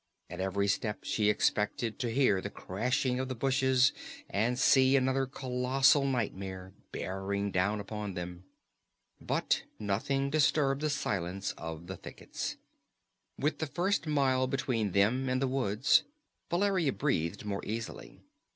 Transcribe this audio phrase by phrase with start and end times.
[0.31, 3.93] At every step she expected to hear the crashing of the bushes
[4.31, 8.45] and see another colossal nightmare bearing down upon them.
[9.21, 12.57] But nothing disturbed the silence of the thickets.
[13.37, 16.01] With the first mile between them and the woods,
[16.49, 18.23] Valeria breathed more easily.